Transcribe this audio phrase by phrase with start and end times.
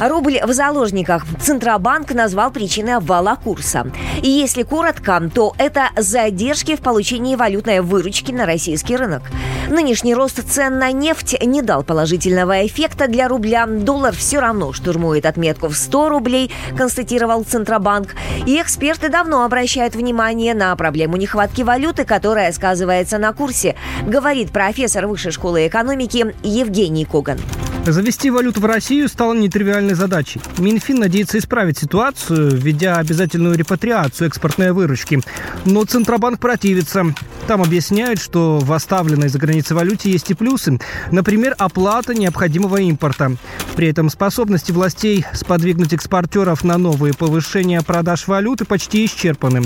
[0.00, 1.24] Рубль в заложниках.
[1.40, 3.86] Центробанк назвал причиной обвала курса.
[4.22, 9.22] И если коротко, то это задержки в получении валютной выручки на российский рынок.
[9.70, 13.66] Нынешний рост цен на нефть не дал положительного эффекта для рубля.
[13.66, 18.14] Доллар все равно штурмует отметку в 100 рублей, констатировал Центробанк.
[18.46, 23.76] И эксперты давно обращают внимание на проблему нехватки валюты, которая сказывается на курсе,
[24.06, 27.38] говорит профессор Высшей школы экономики Евгений Коган.
[27.86, 30.40] Завести валюту в Россию стало нетривиальной задачей.
[30.56, 35.20] Минфин надеется исправить ситуацию, введя обязательную репатриацию экспортной выручки.
[35.66, 37.14] Но Центробанк противится.
[37.46, 40.78] Там объясняют, что в оставленной за границей валюте есть и плюсы.
[41.10, 43.36] Например, оплата необходимого импорта.
[43.76, 49.62] При этом способности властей сподвигнуть экспортеров на новые повышения продаж валюты почти исчерпаны.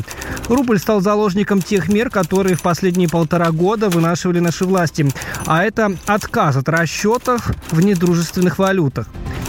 [0.49, 5.07] Рубль стал заложником тех мер, которые в последние полтора года вынашивали наши власти.
[5.47, 9.07] А это отказ от расчетов в недружественных валютах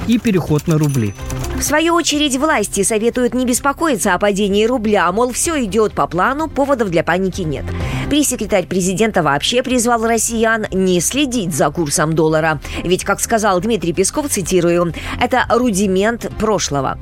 [0.08, 1.14] и переход на рубли.
[1.58, 6.48] В свою очередь, власти советуют не беспокоиться о падении рубля, мол, все идет по плану,
[6.50, 7.66] поводов для паники нет.
[8.10, 12.60] Пресс-секретарь президента вообще призвал россиян не следить за курсом доллара.
[12.84, 16.98] Ведь, как сказал Дмитрий Песков, цитирую, это рудимент прошлого.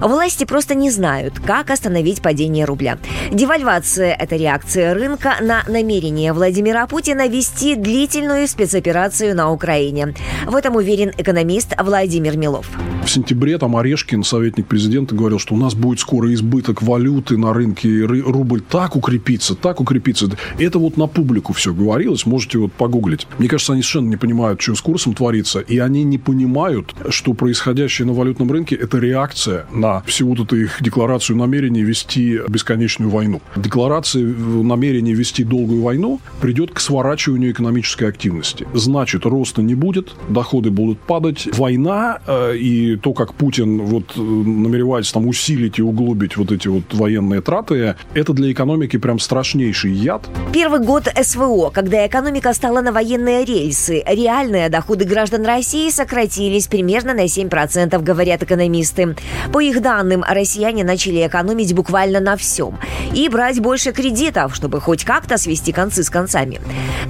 [0.00, 2.98] Власти просто не знают, как остановить падение рубля.
[3.32, 10.14] Девальвация– это реакция рынка на намерение Владимира Путина вести длительную спецоперацию на Украине.
[10.46, 12.70] В этом уверен экономист Владимир Милов.
[13.04, 17.52] В сентябре там Орешкин, советник президента, говорил, что у нас будет скоро избыток валюты на
[17.52, 20.30] рынке, рубль так укрепится, так укрепится.
[20.58, 23.26] Это вот на публику все говорилось, можете вот погуглить.
[23.38, 27.34] Мне кажется, они совершенно не понимают, что с курсом творится, и они не понимают, что
[27.34, 33.10] происходящее на валютном рынке– это реакция на всю вот эту их декларацию намерения вести бесконечную
[33.10, 33.42] войну.
[33.56, 38.66] Декларация намерения вести долгую войну придет к сворачиванию экономической активности.
[38.74, 44.20] Значит, роста не будет, доходы будут падать, война э, и то, как Путин вот э,
[44.20, 49.92] намеревается там усилить и углубить вот эти вот военные траты, это для экономики прям страшнейший
[49.92, 50.28] яд.
[50.52, 57.14] Первый год СВО, когда экономика стала на военные рельсы, реальные доходы граждан России сократились примерно
[57.14, 59.16] на 7%, говорят экономисты.
[59.52, 62.78] По их данным, россияне начали экономить буквально на всем
[63.14, 66.60] и брать больше кредитов, чтобы хоть как-то свести концы с концами.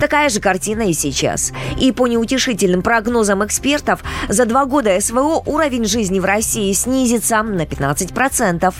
[0.00, 1.52] Такая же картина и сейчас.
[1.80, 7.62] И по неутешительным прогнозам экспертов, за два года СВО уровень жизни в России снизится на
[7.62, 8.74] 15%.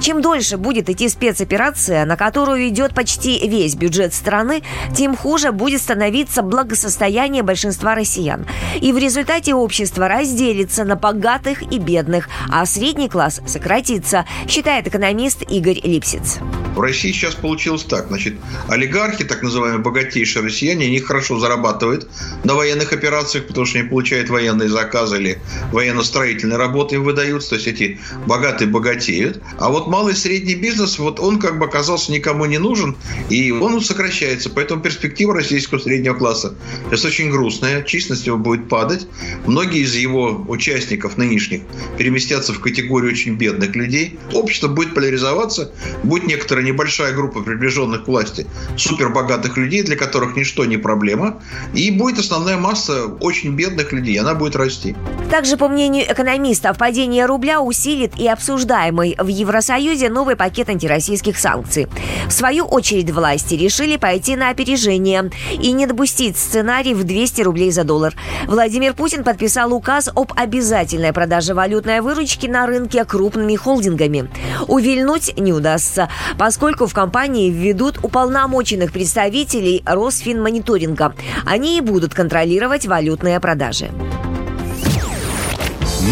[0.00, 4.62] Чем дольше будет идти спецоперация, на которую идет почти весь бюджет страны,
[4.94, 8.46] тем хуже будет становиться благосостояние большинства россиян.
[8.80, 15.42] И в результате общество разделится на богатых и бедных, а средний класс сократится, считает экономист
[15.48, 16.38] Игорь Липсиц.
[16.76, 18.08] В России сейчас получилось так.
[18.08, 18.34] Значит,
[18.68, 22.06] олигархи, так называемые богатейшие россияне, они хорошо зарабатывают
[22.44, 25.38] на военных операциях, потому что они получают военные заказы или
[25.72, 27.50] военно-строительные работы им выдаются.
[27.50, 29.42] То есть эти богатые богатеют.
[29.58, 32.94] А вот малый и средний бизнес, вот он как бы оказался никому не нужен,
[33.30, 34.50] и он сокращается.
[34.50, 36.56] Поэтому перспектива российского среднего класса
[36.90, 37.84] сейчас очень грустная.
[37.84, 39.06] Численность его будет падать.
[39.46, 41.62] Многие из его участников нынешних
[41.96, 44.18] переместятся в категорию очень бедных людей.
[44.34, 45.72] Общество будет поляризоваться.
[46.02, 48.46] Будет некоторая небольшая группа приближенных к власти
[48.76, 51.40] супербогатых людей, для которых ничто не проблема.
[51.74, 54.18] И будет основная масса очень бедных людей.
[54.20, 54.94] Она будет расти.
[55.30, 61.88] Также, по мнению экономистов, падение рубля усилит и обсуждаемый в Евросоюзе новый пакет антироссийских санкций.
[62.28, 67.70] В свою очередь власти решили пойти на опережение и не допустить сценарий в 200 рублей
[67.70, 68.14] за доллар.
[68.46, 74.28] Владимир Путин подписал указ об обязательной продаже валютной выручки на рынке крупными холдингами.
[74.68, 76.08] Увильнуть не удастся,
[76.56, 81.14] поскольку в компании введут уполномоченных представителей Росфинмониторинга.
[81.44, 83.90] Они и будут контролировать валютные продажи.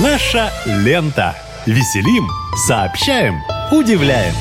[0.02, 1.34] Наша лента.
[1.64, 2.28] Веселим,
[2.66, 3.36] сообщаем,
[3.72, 4.34] удивляем.